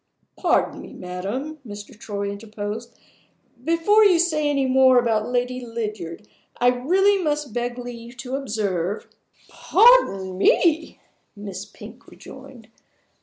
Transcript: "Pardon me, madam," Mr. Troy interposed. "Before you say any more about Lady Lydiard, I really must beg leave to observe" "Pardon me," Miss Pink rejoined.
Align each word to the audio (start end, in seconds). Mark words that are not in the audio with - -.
"Pardon 0.35 0.81
me, 0.81 0.93
madam," 0.93 1.57
Mr. 1.63 1.95
Troy 1.95 2.31
interposed. 2.31 2.97
"Before 3.63 4.03
you 4.03 4.17
say 4.17 4.49
any 4.49 4.65
more 4.65 4.97
about 4.97 5.29
Lady 5.29 5.63
Lydiard, 5.63 6.27
I 6.57 6.69
really 6.69 7.23
must 7.23 7.53
beg 7.53 7.77
leave 7.77 8.17
to 8.17 8.33
observe" 8.35 9.07
"Pardon 9.47 10.39
me," 10.39 10.97
Miss 11.35 11.65
Pink 11.65 12.07
rejoined. 12.07 12.69